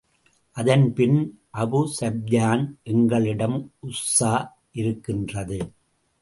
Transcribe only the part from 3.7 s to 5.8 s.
உஸ்ஸா இருக்கின்றது.